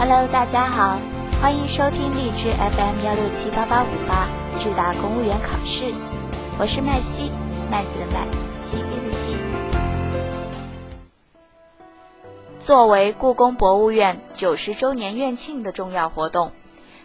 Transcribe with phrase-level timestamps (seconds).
[0.00, 0.96] Hello，大家好，
[1.42, 5.92] 欢迎收听荔枝 FM 幺六七八八五八智达公务员考试，
[6.56, 7.32] 我是麦西，
[7.68, 8.24] 麦子的麦，
[8.60, 9.36] 西边的西。
[12.60, 16.52] 作为故宫博物院九十周年院庆的重要活动，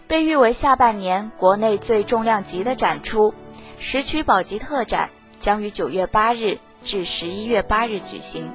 [0.07, 3.33] 被誉为下半年国内最重量级的展出——
[3.79, 8.51] 石渠宝笈特展，将于九月八日至十一月八日举行。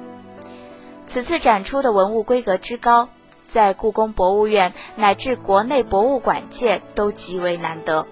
[1.05, 3.09] 此次展出的文物规格之高，
[3.49, 8.07] 在故宫博物院乃至国内博物馆界都极为难得。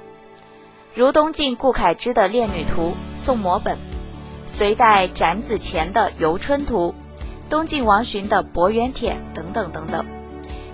[0.93, 3.75] 如东晋顾恺之的《列女图》《宋摹本》，
[4.47, 6.95] 隋代展子虔的《游春图》，
[7.49, 10.05] 东晋王洵的《博远帖》等等等等，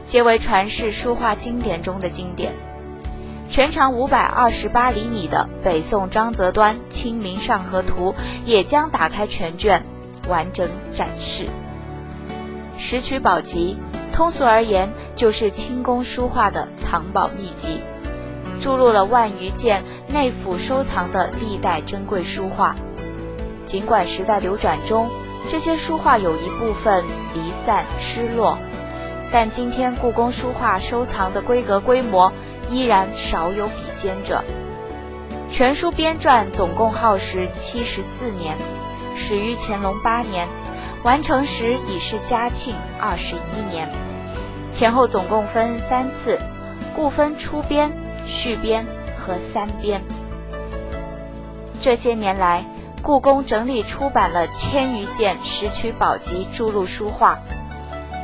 [0.06, 2.54] 皆为传世书画经典中的经典。
[3.50, 8.14] 全长五百二十八厘米的北宋张择端《清明上河图》
[8.46, 9.84] 也将打开全卷，
[10.28, 11.46] 完整展示。
[12.78, 13.76] 石渠宝笈，
[14.14, 17.82] 通俗而言就是清宫书画的藏宝秘籍，
[18.60, 22.76] 注录了万余件内府收藏的历代珍贵书画。
[23.66, 25.10] 尽管时代流转中，
[25.50, 27.04] 这些书画有一部分
[27.34, 28.60] 离散失落，
[29.32, 32.32] 但今天故宫书画收藏的规格规模
[32.70, 34.44] 依然少有比肩者。
[35.50, 38.56] 全书编撰总共耗时七十四年，
[39.16, 40.48] 始于乾隆八年。
[41.04, 43.90] 完成时已是嘉庆二十一年，
[44.72, 46.40] 前后总共分三次，
[46.96, 47.92] 故分初编、
[48.26, 48.86] 续编
[49.18, 50.02] 和三编。
[51.82, 52.64] 这些年来，
[53.02, 57.38] 故宫整理出版了千余件石渠宝笈注录书画。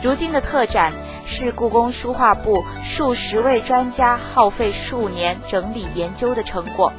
[0.02, 0.94] 如今的特展
[1.26, 6.94] 是故宫书画部数十位专家耗费数年整理研究的成果。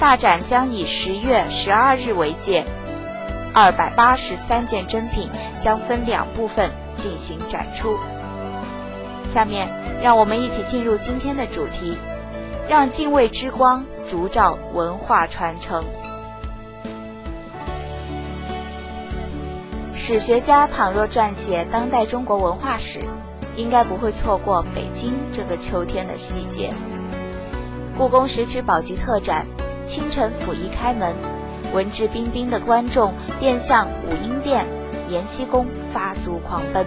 [0.00, 2.66] 大展将以十月十二日为界。
[3.52, 7.96] 二百八十三件珍品将分两部分进行展出。
[9.28, 9.68] 下面，
[10.02, 11.96] 让我们一起进入今天的主题，
[12.68, 15.84] 让敬畏之光烛照文化传承。
[19.94, 23.02] 史学家倘若撰写当代中国文化史，
[23.54, 26.72] 应该不会错过北京这个秋天的细节。
[27.96, 29.46] 故宫石渠宝笈特展，
[29.86, 31.14] 清晨甫一开门。
[31.72, 34.66] 文质彬彬的观众便向武英殿、
[35.08, 36.86] 延禧宫发足狂奔。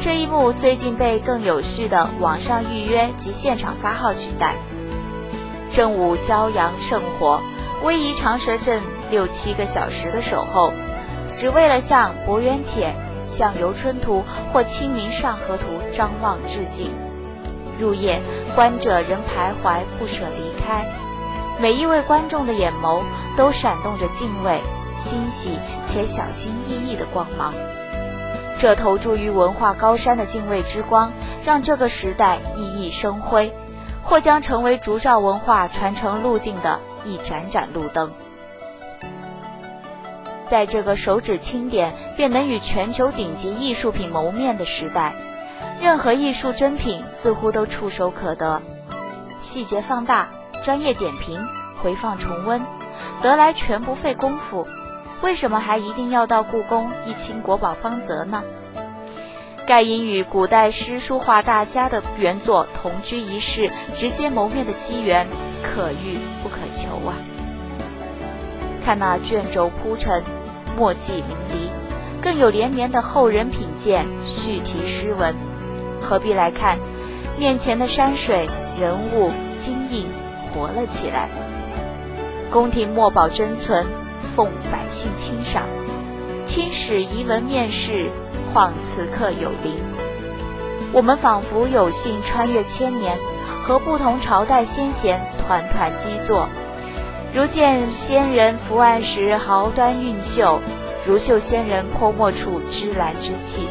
[0.00, 4.54] 这一幕最近被更有序的网上预约及现场发号取代。
[5.70, 7.40] 正午骄阳圣火，
[7.82, 10.72] 威仪长蛇阵六七个小时的守候，
[11.34, 12.94] 只为了向《博远帖》、
[13.26, 14.22] 向《游春图》
[14.52, 16.90] 或《清明上河图》张望致敬。
[17.78, 18.22] 入夜，
[18.54, 20.86] 观者仍徘徊不舍离开。
[21.60, 23.02] 每一位观众的眼眸
[23.36, 24.60] 都闪动着敬畏、
[24.96, 27.52] 欣喜且小心翼翼的光芒。
[28.58, 31.12] 这投注于文化高山的敬畏之光，
[31.44, 33.52] 让这个时代熠熠生辉，
[34.04, 38.12] 或将成为烛照文化传承路径的一盏盏路灯。
[40.44, 45.12] 在这个手指轻点便能与全球顶级艺术品谋面的时代，
[45.80, 48.62] 任何艺术珍品似乎都触手可得，
[49.40, 50.28] 细节放大。
[50.62, 51.46] 专业点评、
[51.82, 52.62] 回放重温，
[53.22, 54.66] 得来全不费功夫。
[55.22, 58.42] 为什么还一定要到故宫一清国宝方泽呢？
[59.66, 65.26] 盖因与古代诗书画大家的原作同居一室，直接谋面的机缘，
[65.62, 67.14] 可遇不可求啊！
[68.82, 70.24] 看那卷轴铺陈，
[70.76, 75.36] 墨迹淋漓，更有连绵的后人品鉴、续题诗文，
[76.00, 76.78] 何必来看
[77.36, 78.48] 面前的山水、
[78.80, 80.06] 人物、金印？
[80.58, 81.28] 活了起来。
[82.50, 83.86] 宫廷墨宝珍存，
[84.34, 85.62] 奉百姓欣赏。
[86.44, 88.10] 清史遗文面世，
[88.52, 89.76] 晃此刻有灵。
[90.92, 93.16] 我们仿佛有幸穿越千年，
[93.62, 96.48] 和不同朝代先贤团团击作。
[97.34, 100.60] 如见先人伏案时毫端蕴秀，
[101.06, 103.68] 如嗅先人泼墨处芝兰之气。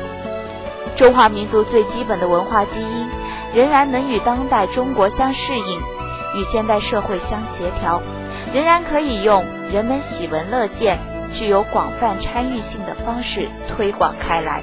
[0.95, 3.09] 中华民族最基本的文化基因，
[3.55, 5.81] 仍然能与当代中国相适应。
[6.37, 7.99] 与现代社会相协调，
[8.53, 9.43] 仍然可以用
[9.73, 10.99] 人们喜闻乐见、
[11.33, 14.61] 具有广泛参与性的方式推广开来。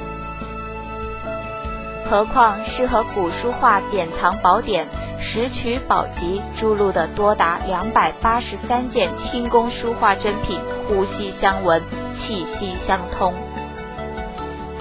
[2.09, 4.87] 何况是和古书画典藏宝典
[5.19, 11.83] 《石渠宝笈》注录的多达两百八十三件清宫书画珍品呼吸相闻、
[12.13, 13.35] 气息相通。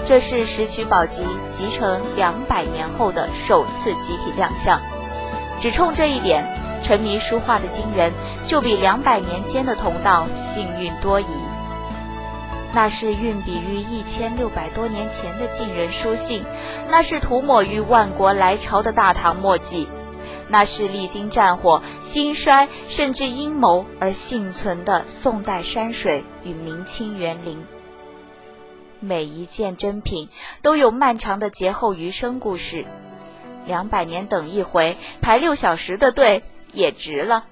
[0.06, 4.80] 这是《石渠宝笈》集成两百年后的首次集体亮相，
[5.60, 6.46] 只冲这一点。
[6.84, 8.12] 沉迷书画的今人，
[8.44, 11.26] 就比两百年间的同道幸运多矣。
[12.76, 16.44] 那是运笔于一千六百多年前的晋人书信，
[16.90, 19.88] 那是涂抹于万国来朝的大唐墨迹，
[20.50, 27.64] 那是历经战火、兴衰甚至阴谋而幸存的宋代山水与明清园林。
[29.00, 30.30] 每一件珍品
[30.62, 32.86] 都有漫长的劫后余生故事，
[33.66, 36.42] 两百年等一回，排六小时的队
[36.74, 37.46] 也值了。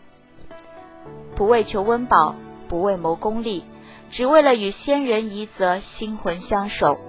[1.36, 2.36] 不为求温饱，
[2.68, 3.64] 不为谋功利。
[4.10, 7.00] 只为了与先人遗泽心魂相守，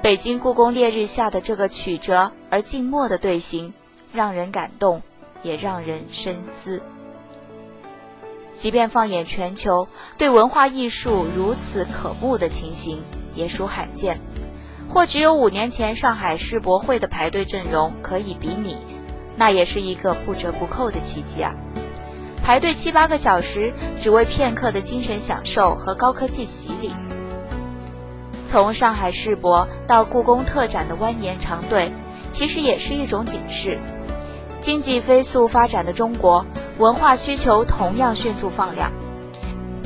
[0.00, 3.74] 北京故宫烈日下的这个曲折而静默的队形，
[4.12, 5.02] 让人感动，
[5.42, 6.80] 也让人深思。
[8.52, 9.88] 即便放眼全球，
[10.18, 13.02] 对文化艺术如此可慕的情形
[13.34, 14.20] 也属罕见，
[14.88, 18.76] 或只有五年前上海世博会的排队阵容可以比拟，
[19.36, 21.52] 那也是一个不折不扣的奇迹啊！
[22.42, 26.94] 排队七八个小时，只为片刻的精神享受和高科技洗礼。
[28.46, 31.92] 从上海世博到故宫特展的蜿蜒长队，
[32.30, 33.78] 其实也是一种警示。
[34.60, 36.46] 经济飞速发展的中国，
[36.78, 38.90] 文化需求同样迅速放量。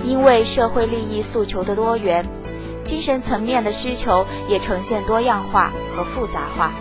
[0.05, 2.27] 因为社会利益诉求的多元，
[2.85, 6.73] 精神层面的需求也呈现多样化和复杂化。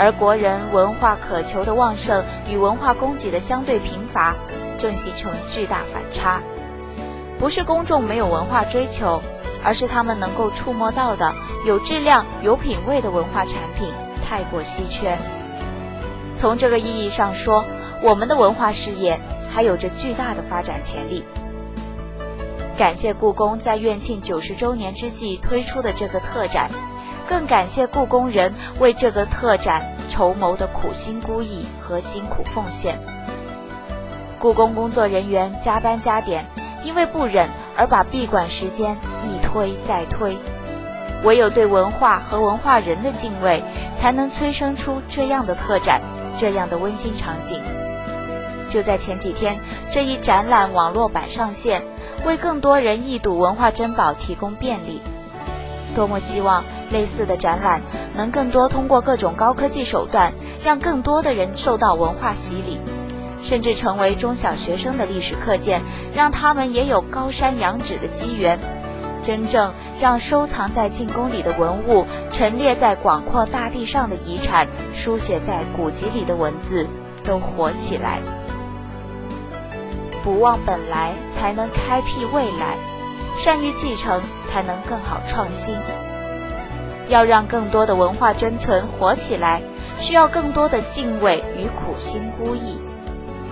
[0.00, 4.34] 而国人文化渴求的旺盛与文化供给的相对贫乏。
[4.78, 6.40] 正形成巨大反差，
[7.38, 9.20] 不是公众没有文化追求，
[9.62, 11.34] 而是他们能够触摸到的
[11.66, 13.92] 有质量、有品位的文化产品
[14.26, 15.18] 太过稀缺。
[16.34, 17.62] 从这个意义上说，
[18.02, 19.20] 我们的文化事业
[19.52, 21.26] 还有着巨大的发展潜力。
[22.78, 26.70] 感谢故宫在院庆九十周年之际推出的这个特展，
[27.30, 32.98] 更感谢故宫人为这个特展筹谋的苦心孤诣和辛苦奉献。
[34.40, 36.44] 故宫工作人员加班加点，
[36.82, 40.36] 因为不忍而把闭馆时间一推再推。
[41.22, 43.62] 唯有对文化和文化人的敬畏，
[43.94, 46.00] 才能催生出这样的特展，
[46.36, 47.62] 这样的温馨场景。
[48.68, 49.56] 就在前几天，
[49.92, 51.84] 这一展览网络版上线，
[52.24, 55.00] 为更多人一睹文化珍宝提供便利。
[55.94, 57.82] 多么希望类似的展览
[58.14, 60.32] 能更多通过各种高科技手段，
[60.64, 62.80] 让更多的人受到文化洗礼。
[63.42, 65.80] 甚至成为中小学生的历史课件，
[66.14, 68.58] 让他们也有高山仰止的机缘，
[69.22, 76.86] 真正让收藏在进宫里的文物，陈列在广阔大地上的遗产，书写在古籍里的文字，
[77.24, 78.18] 都活起来。
[80.22, 82.76] 不忘本来，才能开辟未来；
[83.38, 84.20] 善于继承，
[84.50, 85.74] 才能更好创新。
[87.10, 89.60] 要让更多的文化珍存活起来，
[89.98, 92.78] 需要更多的敬畏与苦心孤诣。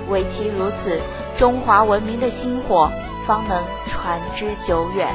[0.09, 0.99] 唯其如此，
[1.37, 2.91] 中华文明的星火
[3.27, 5.09] 方能传之久远。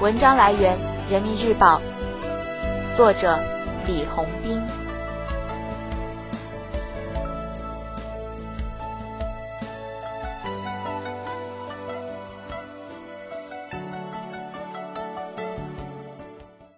[0.00, 0.76] 文章来源：
[1.08, 1.80] 人民日报，
[2.94, 3.38] 作者
[3.86, 4.60] 李红斌。